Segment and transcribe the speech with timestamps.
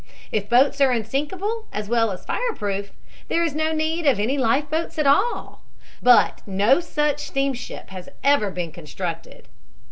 [0.31, 2.91] If boats are unsinkable as well as fireproof
[3.27, 5.61] there is no need of any life boats at all.
[6.01, 9.47] But no such steamship has ever been constructed.